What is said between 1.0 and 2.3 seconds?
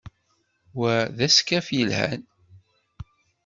d askaf yelhan.